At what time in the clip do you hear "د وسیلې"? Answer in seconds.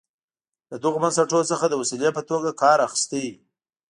1.67-2.09